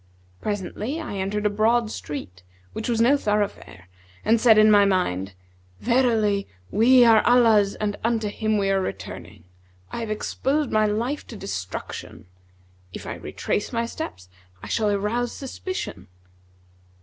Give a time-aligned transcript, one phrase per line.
[0.41, 2.41] Presently I entered a broad street
[2.73, 3.87] which was no thoroughfare
[4.25, 5.35] and said in my mind,
[5.79, 9.43] 'Verily, we are Allah's and unto Him we are returning!
[9.91, 12.25] I have exposed my life to destruction.
[12.91, 14.27] If I retrace my steps,
[14.63, 16.07] I shall arouse suspicion.'